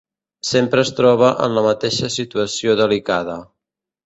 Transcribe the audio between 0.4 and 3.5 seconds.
Sempre es troba en la mateixa situació delicada.